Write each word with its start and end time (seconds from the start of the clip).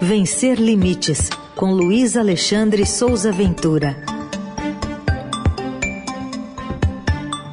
Vencer 0.00 0.60
Limites, 0.60 1.30
com 1.54 1.72
Luiz 1.72 2.16
Alexandre 2.16 2.84
Souza 2.84 3.32
Ventura. 3.32 3.96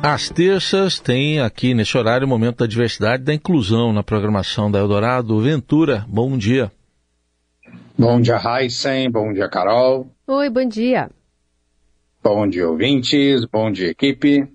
Às 0.01 0.29
terças 0.29 0.99
tem 0.99 1.39
aqui 1.39 1.73
nesse 1.73 1.97
horário 1.97 2.27
o 2.27 2.29
momento 2.29 2.57
da 2.57 2.67
diversidade 2.67 3.23
e 3.23 3.25
da 3.25 3.33
inclusão 3.33 3.93
na 3.93 4.03
programação 4.03 4.69
da 4.69 4.79
Eldorado. 4.79 5.39
Ventura, 5.39 6.05
bom 6.07 6.37
dia. 6.37 6.71
Bom 7.97 8.19
dia, 8.19 8.37
Heisen. 8.37 9.09
Bom 9.09 9.31
dia, 9.31 9.47
Carol. 9.47 10.07
Oi, 10.27 10.49
bom 10.49 10.67
dia. 10.67 11.09
Bom 12.21 12.47
dia, 12.47 12.69
ouvintes. 12.69 13.45
Bom 13.45 13.71
dia, 13.71 13.89
equipe. 13.89 14.47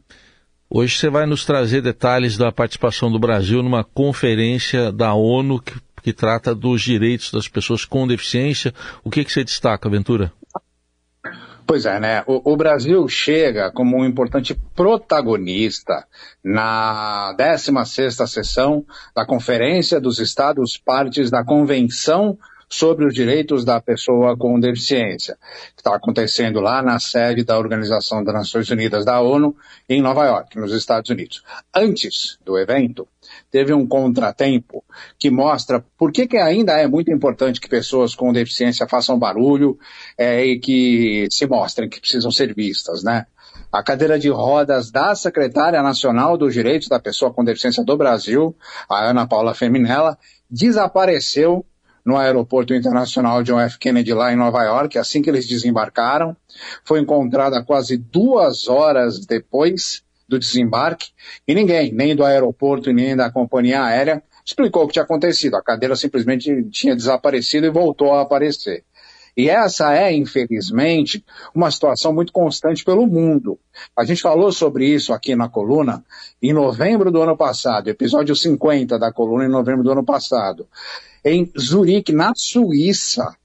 Hoje 0.71 0.99
você 0.99 1.09
vai 1.09 1.25
nos 1.25 1.47
trazer 1.47 1.81
detalhes 1.81 2.37
da 2.37 2.53
participação 2.53 3.11
do 3.11 3.19
Brasil 3.19 3.63
numa 3.63 3.83
conferência 3.83 4.93
da 4.93 5.15
ONU 5.15 5.59
que, 5.61 5.73
que 6.03 6.13
trata 6.13 6.55
dos 6.55 6.83
direitos 6.83 7.31
das 7.33 7.49
pessoas 7.49 7.85
com 7.85 8.07
deficiência. 8.07 8.75
O 9.05 9.11
que, 9.11 9.25
que 9.25 9.33
você 9.33 9.45
destaca, 9.45 9.89
Ventura? 9.89 10.33
Pois 11.67 11.85
é, 11.85 12.01
né? 12.01 12.25
O, 12.27 12.53
o, 12.53 12.57
Brasil 12.57 13.07
chega 13.09 13.71
como 13.71 13.99
um 13.99 14.05
importante 14.07 14.59
protagonista 14.75 16.07
na 16.43 17.35
16ª 17.39 18.27
sessão 18.27 18.87
da 19.15 19.27
Conferência 19.27 20.01
dos 20.01 20.19
Estados 20.19 20.79
Partes 20.79 21.31
da 21.31 21.45
Convenção 21.45 22.39
sobre 22.71 23.07
os 23.07 23.13
direitos 23.13 23.67
da 23.67 23.81
pessoa 23.81 24.35
com 24.35 24.59
deficiência, 24.59 25.37
que 25.75 25.81
está 25.81 25.95
acontecendo 25.95 26.61
lá 26.61 26.83
na 26.83 26.99
sede 26.99 27.45
da 27.45 27.59
Organização 27.59 28.23
das 28.23 28.35
Nações 28.35 28.71
Unidas 28.71 29.05
da 29.05 29.21
ONU, 29.21 29.55
em 29.89 30.03
Nova 30.03 30.25
York, 30.25 30.59
nos 30.59 30.73
Estados 30.73 31.11
Unidos. 31.11 31.43
Antes 31.75 32.39
do 32.45 32.59
evento, 32.59 33.07
teve 33.51 33.73
um 33.73 33.87
contratempo 33.87 34.85
que 35.19 35.31
mostra 35.31 35.85
por 35.97 36.13
que, 36.13 36.27
que 36.27 36.37
ainda 36.37 36.73
é 36.73 36.87
muito 36.87 37.11
importante 37.11 37.61
que 37.61 37.69
pessoas 37.69 38.15
com 38.15 38.33
deficiência 38.33 38.89
façam 38.89 39.19
barulho 39.19 39.79
é, 40.17 40.45
e 40.45 40.59
que 40.59 41.27
se 41.31 41.47
mostrem 41.47 41.89
que 41.89 42.01
precisam 42.01 42.31
ser 42.31 42.55
vistas, 42.55 43.03
né? 43.03 43.27
A 43.71 43.83
cadeira 43.83 44.19
de 44.19 44.31
rodas 44.31 44.91
da 44.91 45.15
secretária 45.15 45.83
nacional 45.83 46.39
dos 46.39 46.55
direitos 46.55 46.89
da 46.89 46.99
pessoa 46.99 47.33
com 47.33 47.45
deficiência 47.45 47.85
do 47.85 47.97
Brasil, 47.97 48.57
a 48.89 49.11
Ana 49.11 49.27
Paula 49.27 49.55
Feminella, 49.55 50.17
desapareceu 50.51 51.67
no 52.05 52.17
aeroporto 52.17 52.73
internacional 52.73 53.43
John 53.43 53.61
F. 53.61 53.79
Kennedy 53.79 54.15
lá 54.15 54.33
em 54.33 54.37
Nova 54.37 54.63
York, 54.63 54.97
assim 54.97 55.21
que 55.21 55.29
eles 55.29 55.47
desembarcaram. 55.47 56.35
Foi 56.83 57.01
encontrada 57.01 57.63
quase 57.63 57.99
duas 57.99 58.67
horas 58.67 59.27
depois 59.27 60.03
do 60.29 60.39
desembarque 60.39 61.11
e 61.47 61.55
ninguém, 61.55 61.93
nem 61.93 62.15
do 62.15 62.25
aeroporto 62.25 62.93
nem 62.93 63.17
da 63.17 63.31
companhia 63.31 63.83
aérea, 63.83 64.23
explicou 64.45 64.85
o 64.85 64.87
que 64.87 64.95
tinha 64.95 65.05
acontecido. 65.05 65.57
A 65.57 65.63
cadeira 65.63 65.97
simplesmente 65.97 66.65
tinha 66.71 66.95
desaparecido 66.95 67.67
e 67.67 67.71
voltou 67.71 68.13
a 68.13 68.23
aparecer. 68.23 68.85
E 69.37 69.49
essa 69.49 69.95
é, 69.95 70.13
infelizmente, 70.13 71.25
uma 71.55 71.71
situação 71.71 72.13
muito 72.13 72.33
constante 72.33 72.85
pelo 72.85 73.07
mundo. 73.07 73.57
A 73.97 74.05
gente 74.05 74.21
falou 74.21 74.51
sobre 74.51 74.87
isso 74.87 75.13
aqui 75.13 75.37
na 75.37 75.49
coluna 75.49 76.05
em 76.43 76.53
novembro 76.53 77.13
do 77.13 77.23
ano 77.23 77.37
passado, 77.37 77.89
episódio 77.89 78.35
50 78.35 78.99
da 78.99 79.13
coluna 79.13 79.45
em 79.45 79.49
novembro 79.49 79.85
do 79.85 79.93
ano 79.93 80.05
passado 80.05 80.67
em 81.25 81.51
Zurique, 81.59 82.13
na 82.13 82.33
Suíça, 82.35 83.37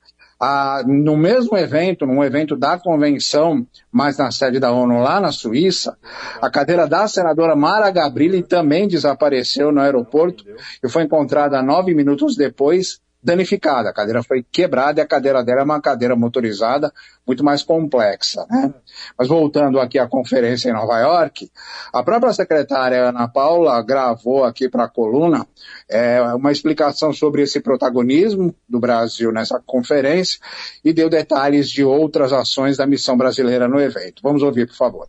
ah, 0.45 0.83
no 0.85 1.15
mesmo 1.15 1.57
evento, 1.57 2.05
num 2.05 2.21
evento 2.21 2.57
da 2.57 2.77
convenção, 2.77 3.65
mas 3.89 4.17
na 4.17 4.29
sede 4.29 4.59
da 4.59 4.73
ONU 4.73 4.99
lá 4.99 5.21
na 5.21 5.31
Suíça, 5.31 5.97
a 6.41 6.49
cadeira 6.49 6.85
da 6.85 7.07
senadora 7.07 7.55
Mara 7.55 7.89
Gabrilli 7.89 8.43
também 8.43 8.85
desapareceu 8.85 9.71
no 9.71 9.79
aeroporto 9.79 10.43
e 10.83 10.89
foi 10.89 11.03
encontrada 11.03 11.61
nove 11.63 11.93
minutos 11.93 12.35
depois 12.35 12.99
danificada. 13.23 13.89
A 13.89 13.93
cadeira 13.93 14.21
foi 14.21 14.43
quebrada 14.43 14.99
e 14.99 15.03
a 15.03 15.07
cadeira 15.07 15.43
dela 15.43 15.61
é 15.61 15.63
uma 15.63 15.81
cadeira 15.81 16.15
motorizada 16.15 16.91
muito 17.25 17.43
mais 17.43 17.63
complexa. 17.63 18.45
Né? 18.49 18.73
Mas 19.17 19.27
voltando 19.27 19.79
aqui 19.79 19.97
à 19.97 20.07
conferência 20.07 20.69
em 20.69 20.73
Nova 20.73 20.99
York, 20.99 21.49
a 21.93 22.03
própria 22.03 22.33
secretária 22.33 23.09
Ana 23.09 23.27
Paula 23.27 23.81
gravou 23.81 24.43
aqui 24.43 24.67
para 24.67 24.85
a 24.85 24.89
coluna 24.89 25.47
é, 25.89 26.21
uma 26.33 26.51
explicação 26.51 27.13
sobre 27.13 27.43
esse 27.43 27.61
protagonismo 27.61 28.53
do 28.67 28.79
Brasil 28.79 29.31
nessa 29.31 29.61
conferência 29.65 30.39
e 30.83 30.91
deu 30.91 31.09
detalhes 31.09 31.69
de 31.69 31.83
outras 31.83 32.33
ações 32.33 32.77
da 32.77 32.85
missão 32.85 33.15
brasileira 33.15 33.67
no 33.67 33.79
evento. 33.79 34.21
Vamos 34.21 34.43
ouvir, 34.43 34.67
por 34.67 34.75
favor. 34.75 35.07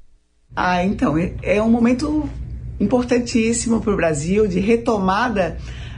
Ah, 0.54 0.84
então, 0.84 1.18
é, 1.18 1.34
é 1.42 1.62
um 1.62 1.70
momento 1.70 2.28
importantíssimo 2.78 3.80
para 3.80 3.92
o 3.92 3.96
Brasil 3.96 4.46
de 4.46 4.60
retomada 4.60 5.56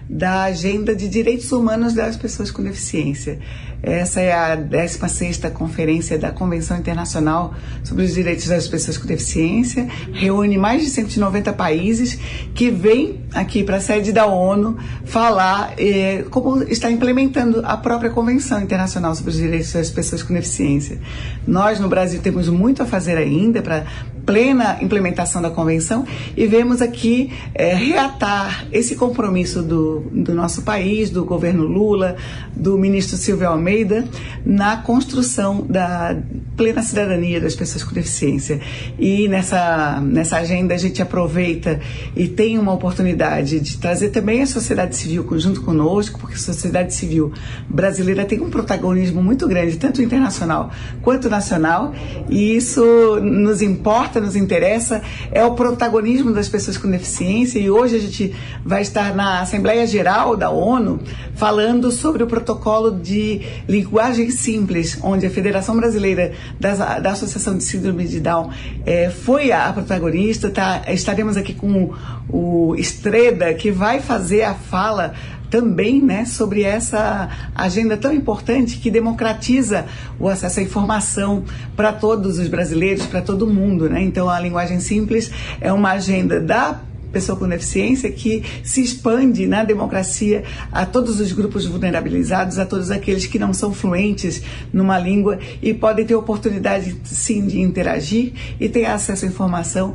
da 0.08 0.44
agenda 0.44 0.94
de 0.94 1.08
direitos 1.08 1.50
humanos 1.52 1.92
das 1.92 2.16
pessoas 2.16 2.50
com 2.50 2.62
deficiência. 2.62 3.38
Essa 3.82 4.20
é 4.20 4.32
a 4.32 4.56
16ª 4.56 5.50
Conferência 5.50 6.18
da 6.18 6.30
Convenção 6.30 6.78
Internacional 6.78 7.54
sobre 7.84 8.04
os 8.04 8.14
Direitos 8.14 8.46
das 8.46 8.66
Pessoas 8.66 8.96
com 8.98 9.06
Deficiência, 9.06 9.86
reúne 10.12 10.56
mais 10.56 10.82
de 10.82 10.90
190 10.90 11.52
países 11.52 12.18
que 12.54 12.70
vêm 12.70 13.20
aqui 13.32 13.62
para 13.62 13.76
a 13.76 13.80
sede 13.80 14.12
da 14.12 14.26
ONU 14.26 14.76
falar 15.04 15.74
eh, 15.78 16.24
como 16.30 16.62
está 16.64 16.90
implementando 16.90 17.60
a 17.64 17.76
própria 17.76 18.10
Convenção 18.10 18.60
Internacional 18.60 19.14
sobre 19.14 19.30
os 19.30 19.36
Direitos 19.36 19.72
das 19.72 19.90
Pessoas 19.90 20.22
com 20.22 20.34
Deficiência. 20.34 20.98
Nós, 21.46 21.78
no 21.78 21.88
Brasil, 21.88 22.20
temos 22.20 22.48
muito 22.48 22.82
a 22.82 22.86
fazer 22.86 23.16
ainda 23.16 23.62
para 23.62 23.84
plena 24.26 24.76
implementação 24.82 25.40
da 25.40 25.48
convenção 25.48 26.04
e 26.36 26.46
vemos 26.46 26.82
aqui 26.82 27.32
é, 27.54 27.74
reatar 27.74 28.66
esse 28.72 28.96
compromisso 28.96 29.62
do, 29.62 30.00
do 30.12 30.34
nosso 30.34 30.62
país, 30.62 31.08
do 31.08 31.24
governo 31.24 31.62
Lula, 31.62 32.16
do 32.54 32.76
ministro 32.76 33.16
Silvio 33.16 33.48
Almeida, 33.48 34.04
na 34.44 34.78
construção 34.78 35.64
da 35.66 36.16
plena 36.56 36.82
cidadania 36.82 37.40
das 37.40 37.54
pessoas 37.54 37.84
com 37.84 37.92
deficiência. 37.92 38.60
E 38.98 39.28
nessa, 39.28 40.00
nessa 40.00 40.38
agenda 40.38 40.74
a 40.74 40.78
gente 40.78 41.02
aproveita 41.02 41.80
e 42.16 42.26
tem 42.26 42.58
uma 42.58 42.72
oportunidade 42.72 43.60
de 43.60 43.78
trazer 43.78 44.08
também 44.08 44.42
a 44.42 44.46
sociedade 44.46 44.96
civil 44.96 45.26
junto 45.38 45.60
conosco, 45.60 46.18
porque 46.18 46.34
a 46.34 46.38
sociedade 46.38 46.94
civil 46.94 47.32
brasileira 47.68 48.24
tem 48.24 48.40
um 48.40 48.50
protagonismo 48.50 49.22
muito 49.22 49.46
grande, 49.46 49.76
tanto 49.76 50.00
internacional 50.00 50.70
quanto 51.02 51.28
nacional, 51.28 51.94
e 52.28 52.56
isso 52.56 53.20
nos 53.20 53.60
importa 53.60 54.20
nos 54.20 54.36
interessa 54.36 55.02
é 55.30 55.44
o 55.44 55.54
protagonismo 55.54 56.32
das 56.32 56.48
pessoas 56.48 56.78
com 56.78 56.90
deficiência 56.90 57.58
e 57.58 57.70
hoje 57.70 57.96
a 57.96 57.98
gente 57.98 58.34
vai 58.64 58.82
estar 58.82 59.14
na 59.14 59.40
Assembleia 59.40 59.86
Geral 59.86 60.36
da 60.36 60.50
ONU 60.50 61.00
falando 61.34 61.90
sobre 61.90 62.22
o 62.22 62.26
protocolo 62.26 62.90
de 62.90 63.42
linguagem 63.68 64.30
simples, 64.30 64.98
onde 65.02 65.26
a 65.26 65.30
Federação 65.30 65.76
Brasileira 65.76 66.32
das, 66.58 66.78
da 66.78 67.10
Associação 67.10 67.56
de 67.56 67.64
Síndrome 67.64 68.06
de 68.06 68.20
Down 68.20 68.50
é, 68.84 69.10
foi 69.10 69.52
a 69.52 69.72
protagonista. 69.72 70.50
Tá, 70.50 70.82
estaremos 70.88 71.36
aqui 71.36 71.54
com 71.54 71.94
o, 72.28 72.70
o 72.70 72.76
Estreda, 72.76 73.52
que 73.54 73.70
vai 73.70 74.00
fazer 74.00 74.42
a 74.42 74.54
fala 74.54 75.14
também 75.50 76.02
né, 76.02 76.24
sobre 76.24 76.62
essa 76.62 77.28
agenda 77.54 77.96
tão 77.96 78.12
importante 78.12 78.78
que 78.78 78.90
democratiza 78.90 79.86
o 80.18 80.28
acesso 80.28 80.60
à 80.60 80.62
informação 80.62 81.44
para 81.74 81.92
todos 81.92 82.38
os 82.38 82.48
brasileiros, 82.48 83.06
para 83.06 83.22
todo 83.22 83.46
mundo. 83.46 83.88
Né? 83.88 84.02
Então, 84.02 84.28
a 84.28 84.40
linguagem 84.40 84.80
simples 84.80 85.30
é 85.60 85.72
uma 85.72 85.92
agenda 85.92 86.40
da 86.40 86.80
pessoa 87.12 87.38
com 87.38 87.48
deficiência 87.48 88.10
que 88.10 88.42
se 88.62 88.82
expande 88.82 89.46
na 89.46 89.64
democracia 89.64 90.44
a 90.70 90.84
todos 90.84 91.20
os 91.20 91.32
grupos 91.32 91.66
vulnerabilizados, 91.66 92.58
a 92.58 92.66
todos 92.66 92.90
aqueles 92.90 93.26
que 93.26 93.38
não 93.38 93.52
são 93.52 93.72
fluentes 93.72 94.42
numa 94.72 94.98
língua 94.98 95.38
e 95.62 95.72
podem 95.72 96.04
ter 96.04 96.14
oportunidade 96.14 96.96
sim 97.04 97.46
de 97.46 97.60
interagir 97.60 98.32
e 98.60 98.68
ter 98.68 98.86
acesso 98.86 99.24
à 99.24 99.28
informação 99.28 99.94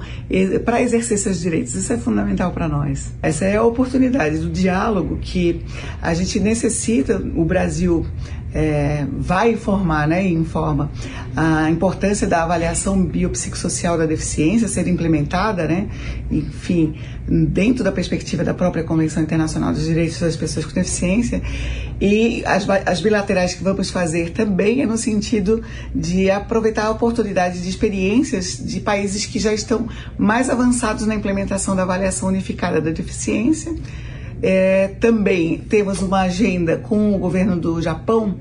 para 0.65 0.81
exercer 0.81 1.17
seus 1.17 1.39
direitos. 1.39 1.75
Isso 1.75 1.91
é 1.91 1.97
fundamental 1.97 2.51
para 2.51 2.67
nós. 2.67 3.11
Essa 3.21 3.45
é 3.45 3.57
a 3.57 3.63
oportunidade 3.63 4.39
do 4.39 4.49
diálogo 4.49 5.17
que 5.21 5.61
a 6.01 6.13
gente 6.13 6.39
necessita, 6.39 7.21
o 7.35 7.45
Brasil 7.45 8.05
é, 8.53 9.05
vai 9.17 9.51
informar 9.51 10.07
né, 10.07 10.27
informa 10.27 10.91
a 11.35 11.69
importância 11.69 12.27
da 12.27 12.43
avaliação 12.43 13.01
biopsicossocial 13.03 13.97
da 13.97 14.05
deficiência 14.05 14.67
ser 14.67 14.87
implementada, 14.87 15.67
né, 15.67 15.87
enfim, 16.29 16.95
dentro 17.27 17.83
da 17.83 17.91
perspectiva 17.91 18.43
da 18.43 18.53
própria 18.53 18.83
Convenção 18.83 19.23
Internacional 19.23 19.71
dos 19.71 19.85
Direitos 19.85 20.19
das 20.19 20.35
Pessoas 20.35 20.65
com 20.65 20.73
Deficiência. 20.73 21.41
E 21.99 22.43
as, 22.45 22.67
as 22.85 23.01
bilaterais 23.01 23.53
que 23.53 23.63
vamos 23.63 23.89
fazer 23.89 24.31
também 24.31 24.81
é 24.81 24.85
no 24.85 24.97
sentido 24.97 25.61
de 25.93 26.29
aproveitar 26.29 26.85
a 26.85 26.89
oportunidade 26.89 27.61
de 27.61 27.69
experiências 27.69 28.57
de 28.63 28.79
países 28.79 29.25
que 29.25 29.39
já 29.39 29.53
estão 29.53 29.87
mais 30.17 30.49
avançados 30.49 31.05
na 31.05 31.15
implementação 31.15 31.75
da 31.75 31.83
avaliação 31.83 32.29
unificada 32.29 32.81
da 32.81 32.91
deficiência 32.91 33.73
é, 34.41 34.87
também 34.99 35.57
temos 35.57 36.01
uma 36.01 36.21
agenda 36.21 36.77
com 36.77 37.13
o 37.13 37.17
governo 37.17 37.55
do 37.55 37.81
Japão, 37.81 38.37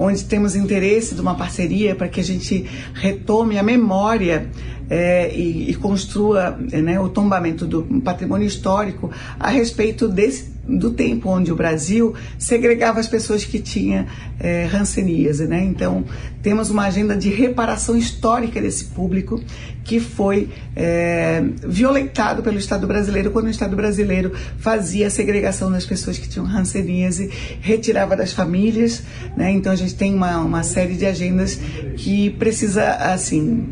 onde 0.00 0.24
temos 0.24 0.56
interesse 0.56 1.14
de 1.14 1.20
uma 1.20 1.34
parceria 1.34 1.94
para 1.94 2.08
que 2.08 2.20
a 2.20 2.24
gente 2.24 2.66
retome 2.94 3.58
a 3.58 3.62
memória 3.62 4.48
é, 4.88 5.30
e, 5.32 5.70
e, 5.70 5.74
construa 5.74 6.58
né, 6.72 6.98
o 6.98 7.10
tombamento 7.10 7.66
do 7.66 7.82
patrimônio 8.00 8.46
histórico 8.46 9.10
a 9.38 9.50
respeito 9.50 10.08
desse 10.08 10.49
do 10.66 10.90
tempo 10.90 11.28
onde 11.28 11.50
o 11.52 11.56
Brasil 11.56 12.14
segregava 12.38 13.00
as 13.00 13.06
pessoas 13.06 13.44
que 13.44 13.58
tinham 13.58 14.06
é, 14.38 14.64
ranceníase. 14.64 15.46
Né? 15.46 15.64
Então, 15.64 16.04
temos 16.42 16.70
uma 16.70 16.84
agenda 16.84 17.16
de 17.16 17.28
reparação 17.28 17.96
histórica 17.96 18.60
desse 18.60 18.84
público 18.86 19.40
que 19.82 19.98
foi 19.98 20.48
é, 20.76 21.42
violentado 21.66 22.42
pelo 22.42 22.58
Estado 22.58 22.86
brasileiro 22.86 23.30
quando 23.30 23.46
o 23.46 23.50
Estado 23.50 23.74
brasileiro 23.74 24.32
fazia 24.58 25.06
a 25.06 25.10
segregação 25.10 25.72
das 25.72 25.84
pessoas 25.84 26.18
que 26.18 26.28
tinham 26.28 26.46
ranceníase, 26.46 27.30
retirava 27.60 28.16
das 28.16 28.32
famílias. 28.32 29.02
Né? 29.36 29.50
Então, 29.52 29.72
a 29.72 29.76
gente 29.76 29.94
tem 29.94 30.14
uma, 30.14 30.38
uma 30.38 30.62
série 30.62 30.94
de 30.94 31.06
agendas 31.06 31.58
que 31.96 32.30
precisa, 32.30 32.94
assim, 32.96 33.68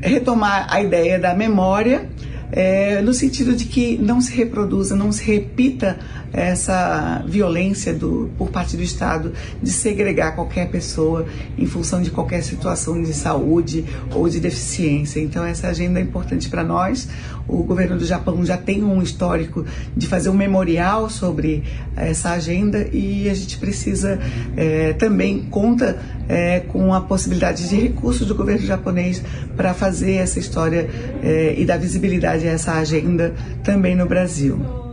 retomar 0.00 0.66
a 0.70 0.82
ideia 0.82 1.18
da 1.18 1.34
memória 1.34 2.08
é, 2.56 3.02
no 3.02 3.12
sentido 3.12 3.56
de 3.56 3.64
que 3.64 3.98
não 3.98 4.20
se 4.20 4.32
reproduza, 4.32 4.94
não 4.94 5.10
se 5.10 5.24
repita 5.24 5.98
essa 6.32 7.24
violência 7.26 7.92
do, 7.92 8.30
por 8.38 8.50
parte 8.50 8.76
do 8.76 8.82
Estado 8.82 9.32
de 9.60 9.70
segregar 9.70 10.36
qualquer 10.36 10.68
pessoa 10.68 11.26
em 11.58 11.66
função 11.66 12.00
de 12.00 12.10
qualquer 12.10 12.42
situação 12.42 13.02
de 13.02 13.12
saúde 13.12 13.84
ou 14.12 14.28
de 14.28 14.38
deficiência. 14.38 15.20
Então, 15.20 15.44
essa 15.44 15.68
agenda 15.68 15.98
é 15.98 16.02
importante 16.02 16.48
para 16.48 16.62
nós. 16.62 17.08
O 17.46 17.62
governo 17.62 17.98
do 17.98 18.04
Japão 18.04 18.44
já 18.44 18.56
tem 18.56 18.82
um 18.82 19.02
histórico 19.02 19.64
de 19.96 20.06
fazer 20.06 20.28
um 20.28 20.34
memorial 20.34 21.10
sobre 21.10 21.62
essa 21.96 22.30
agenda 22.30 22.88
e 22.92 23.28
a 23.28 23.34
gente 23.34 23.58
precisa 23.58 24.18
é, 24.56 24.92
também 24.94 25.42
conta 25.50 25.98
é, 26.28 26.60
com 26.60 26.94
a 26.94 27.00
possibilidade 27.00 27.68
de 27.68 27.76
recursos 27.76 28.26
do 28.26 28.34
governo 28.34 28.66
japonês 28.66 29.22
para 29.56 29.74
fazer 29.74 30.14
essa 30.14 30.38
história 30.38 30.88
é, 31.22 31.54
e 31.56 31.64
dar 31.64 31.76
visibilidade 31.76 32.43
essa 32.46 32.72
agenda 32.72 33.34
também 33.62 33.94
no 33.94 34.06
Brasil. 34.06 34.84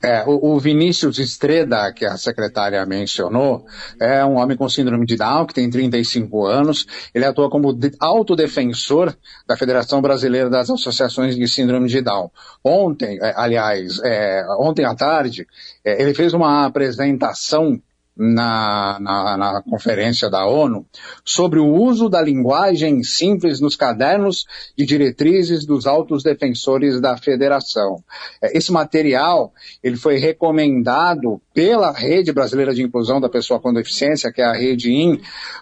É, 0.00 0.22
o, 0.24 0.54
o, 0.54 0.60
Vinícius 0.60 1.18
Estreda, 1.18 1.92
que 1.92 2.06
a 2.06 2.16
secretária 2.16 2.86
mencionou, 2.86 3.66
é 4.00 4.24
um 4.24 4.36
homem 4.36 4.56
com 4.56 4.68
síndrome 4.68 5.04
de 5.04 5.16
Down, 5.16 5.44
que 5.44 5.54
tem 5.54 5.68
35 5.68 6.46
anos. 6.46 6.86
Ele 7.12 7.24
atua 7.24 7.50
como 7.50 7.76
autodefensor 7.98 9.12
da 9.44 9.56
Federação 9.56 10.00
Brasileira 10.00 10.48
das 10.48 10.70
Associações 10.70 11.34
de 11.34 11.48
Síndrome 11.48 11.88
de 11.88 12.00
Down. 12.00 12.30
Ontem, 12.62 13.18
é, 13.20 13.34
aliás, 13.36 14.00
é, 14.04 14.46
ontem 14.60 14.84
à 14.84 14.94
tarde, 14.94 15.48
é, 15.84 16.00
ele 16.00 16.14
fez 16.14 16.32
uma 16.32 16.64
apresentação 16.64 17.80
na, 18.18 18.98
na, 19.00 19.36
na, 19.36 19.62
conferência 19.62 20.28
da 20.28 20.44
ONU 20.44 20.84
sobre 21.24 21.60
o 21.60 21.72
uso 21.72 22.08
da 22.08 22.20
linguagem 22.20 23.04
simples 23.04 23.60
nos 23.60 23.76
cadernos 23.76 24.44
de 24.76 24.84
diretrizes 24.84 25.64
dos 25.64 25.86
altos 25.86 26.24
defensores 26.24 27.00
da 27.00 27.16
federação. 27.16 28.02
É, 28.42 28.58
esse 28.58 28.72
material 28.72 29.52
ele 29.84 29.96
foi 29.96 30.16
recomendado 30.16 31.40
pela 31.54 31.92
Rede 31.92 32.32
Brasileira 32.32 32.74
de 32.74 32.82
Inclusão 32.82 33.20
da 33.20 33.28
Pessoa 33.28 33.60
com 33.60 33.72
Deficiência, 33.72 34.32
que 34.32 34.42
é 34.42 34.46
a 34.46 34.52
Rede 34.52 34.90
IN, 34.90 35.20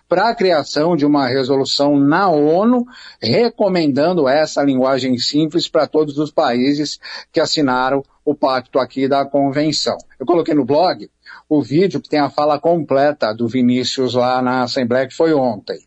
para 0.08 0.30
a 0.30 0.34
criação 0.34 0.96
de 0.96 1.04
uma 1.04 1.28
resolução 1.28 1.98
na 1.98 2.30
ONU 2.30 2.86
recomendando 3.20 4.26
essa 4.26 4.62
linguagem 4.62 5.18
simples 5.18 5.68
para 5.68 5.86
todos 5.86 6.16
os 6.16 6.30
países 6.30 6.98
que 7.30 7.40
assinaram 7.40 8.02
o 8.24 8.34
pacto 8.34 8.78
aqui 8.78 9.06
da 9.06 9.26
convenção. 9.26 9.96
Eu 10.18 10.24
coloquei 10.24 10.54
no 10.54 10.64
blog 10.64 11.08
o 11.48 11.62
vídeo 11.62 12.00
que 12.00 12.08
tem 12.08 12.20
a 12.20 12.30
fala 12.30 12.58
completa 12.58 13.32
do 13.32 13.46
Vinícius 13.48 14.14
lá 14.14 14.42
na 14.42 14.62
Assembleia, 14.62 15.06
que 15.06 15.14
foi 15.14 15.32
ontem. 15.32 15.78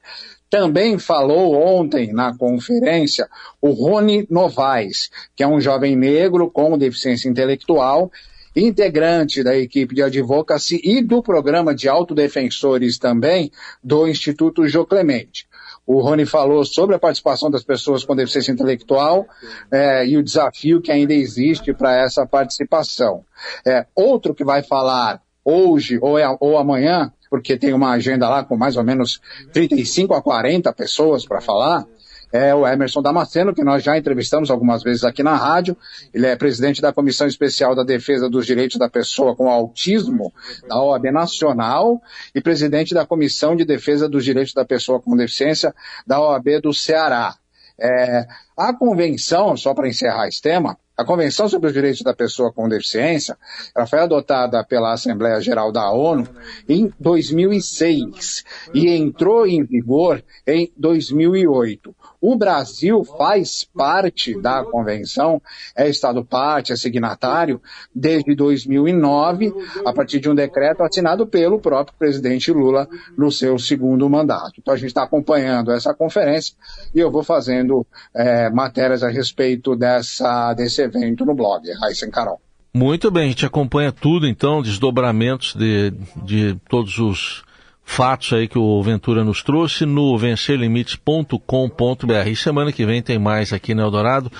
Também 0.49 0.97
falou 0.97 1.53
ontem 1.53 2.11
na 2.11 2.35
conferência 2.35 3.27
o 3.61 3.69
Rony 3.69 4.25
Novaes, 4.29 5.09
que 5.35 5.43
é 5.43 5.47
um 5.47 5.61
jovem 5.61 5.95
negro 5.95 6.49
com 6.49 6.77
deficiência 6.77 7.29
intelectual, 7.29 8.11
integrante 8.55 9.43
da 9.43 9.55
equipe 9.55 9.93
de 9.93 10.01
advocacy 10.01 10.81
e 10.83 11.03
do 11.03 11.21
programa 11.21 11.75
de 11.75 11.87
autodefensores 11.87 12.97
também 12.97 13.51
do 13.83 14.07
Instituto 14.07 14.67
Jô 14.67 14.85
Clemente. 14.85 15.47
O 15.85 16.01
Rony 16.01 16.25
falou 16.25 16.63
sobre 16.65 16.95
a 16.95 16.99
participação 16.99 17.49
das 17.49 17.63
pessoas 17.63 18.03
com 18.03 18.15
deficiência 18.15 18.51
intelectual 18.51 19.27
é, 19.71 20.05
e 20.05 20.17
o 20.17 20.23
desafio 20.23 20.81
que 20.81 20.91
ainda 20.91 21.13
existe 21.13 21.73
para 21.73 21.95
essa 21.95 22.25
participação. 22.25 23.23
É, 23.65 23.85
outro 23.95 24.33
que 24.33 24.43
vai 24.43 24.61
falar 24.63 25.21
hoje 25.43 25.97
ou, 26.01 26.17
é, 26.17 26.25
ou 26.39 26.57
amanhã, 26.57 27.11
porque 27.29 27.57
tem 27.57 27.73
uma 27.73 27.91
agenda 27.91 28.27
lá 28.27 28.43
com 28.43 28.57
mais 28.57 28.75
ou 28.77 28.83
menos 28.83 29.21
35 29.53 30.13
a 30.13 30.21
40 30.21 30.71
pessoas 30.73 31.25
para 31.25 31.41
falar, 31.41 31.85
é 32.31 32.53
o 32.53 32.67
Emerson 32.67 33.01
Damasceno, 33.01 33.55
que 33.55 33.63
nós 33.63 33.83
já 33.83 33.97
entrevistamos 33.97 34.51
algumas 34.51 34.83
vezes 34.83 35.03
aqui 35.03 35.23
na 35.23 35.35
rádio. 35.35 35.75
Ele 36.13 36.27
é 36.27 36.35
presidente 36.35 36.79
da 36.79 36.93
Comissão 36.93 37.27
Especial 37.27 37.75
da 37.75 37.83
Defesa 37.83 38.29
dos 38.29 38.45
Direitos 38.45 38.77
da 38.77 38.87
Pessoa 38.87 39.35
com 39.35 39.49
Autismo 39.49 40.31
da 40.67 40.79
OAB 40.79 41.05
Nacional 41.05 41.99
e 42.33 42.39
presidente 42.39 42.93
da 42.93 43.05
Comissão 43.05 43.55
de 43.55 43.65
Defesa 43.65 44.07
dos 44.07 44.23
Direitos 44.23 44.53
da 44.53 44.63
Pessoa 44.63 45.01
com 45.01 45.17
Deficiência 45.17 45.73
da 46.05 46.21
OAB 46.21 46.61
do 46.61 46.71
Ceará. 46.71 47.35
É, 47.81 48.27
a 48.55 48.73
convenção, 48.73 49.55
só 49.57 49.73
para 49.73 49.87
encerrar 49.87 50.27
esse 50.27 50.41
tema, 50.41 50.77
a 50.99 51.05
Convenção 51.05 51.47
sobre 51.47 51.67
os 51.67 51.73
Direitos 51.73 52.01
da 52.01 52.13
Pessoa 52.13 52.51
com 52.51 52.67
Deficiência, 52.67 53.37
ela 53.73 53.87
foi 53.87 53.99
adotada 53.99 54.61
pela 54.65 54.91
Assembleia 54.91 55.39
Geral 55.39 55.71
da 55.71 55.89
ONU 55.89 56.27
em 56.67 56.91
2006 56.99 58.43
e 58.73 58.89
entrou 58.89 59.47
em 59.47 59.63
vigor 59.63 60.21
em 60.45 60.69
2008. 60.75 61.95
O 62.21 62.35
Brasil 62.35 63.01
faz 63.05 63.63
parte 63.63 64.37
da 64.41 64.61
convenção, 64.65 65.41
é 65.73 65.87
Estado 65.87 66.25
parte, 66.25 66.73
é 66.73 66.75
signatário, 66.75 67.61
desde 67.95 68.35
2009, 68.35 69.53
a 69.85 69.93
partir 69.93 70.19
de 70.19 70.29
um 70.29 70.35
decreto 70.35 70.83
assinado 70.83 71.25
pelo 71.25 71.61
próprio 71.61 71.97
presidente 71.97 72.51
Lula 72.51 72.89
no 73.17 73.31
seu 73.31 73.57
segundo 73.57 74.09
mandato. 74.09 74.55
Então 74.57 74.73
a 74.73 74.77
gente 74.77 74.87
está 74.87 75.03
acompanhando 75.03 75.71
essa 75.71 75.93
conferência 75.93 76.53
e 76.93 76.99
eu 76.99 77.09
vou 77.09 77.23
fazendo 77.23 77.87
é, 78.13 78.49
matérias 78.49 79.01
a 79.01 79.07
respeito 79.07 79.77
dessa, 79.77 80.53
desse 80.53 80.88
evento 80.89 81.25
no 81.25 81.33
blog, 81.33 81.63
Raíssen 81.81 82.11
Carol. 82.11 82.39
Muito 82.73 83.09
bem, 83.09 83.25
a 83.25 83.29
gente 83.29 83.45
acompanha 83.45 83.91
tudo 83.91 84.27
então, 84.27 84.61
desdobramentos 84.61 85.55
de, 85.55 85.91
de 86.23 86.55
todos 86.69 86.99
os 86.99 87.43
fatos 87.83 88.33
aí 88.33 88.47
que 88.47 88.59
o 88.59 88.81
Ventura 88.83 89.23
nos 89.23 89.41
trouxe 89.41 89.85
no 89.85 90.15
vencerlimites.com.br. 90.17 92.27
E 92.27 92.35
semana 92.35 92.71
que 92.71 92.85
vem 92.85 93.01
tem 93.01 93.17
mais 93.17 93.51
aqui 93.51 93.73
no 93.73 93.81
Eldorado. 93.81 94.31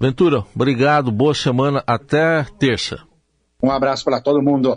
Ventura, 0.00 0.44
obrigado, 0.54 1.12
boa 1.12 1.32
semana, 1.32 1.82
até 1.86 2.44
terça. 2.58 2.98
Um 3.62 3.70
abraço 3.70 4.04
para 4.04 4.20
todo 4.20 4.42
mundo. 4.42 4.76